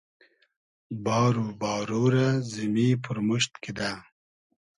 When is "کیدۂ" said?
3.63-3.91